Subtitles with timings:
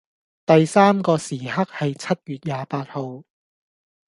[0.47, 3.21] 第三個時刻係七月廿八號